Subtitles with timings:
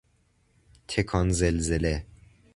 [0.87, 2.05] تکان زلزله